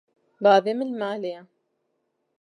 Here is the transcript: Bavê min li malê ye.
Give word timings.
Bavê 0.43 0.73
min 0.77 0.89
li 0.93 0.97
malê 1.01 1.31
ye. 1.35 1.41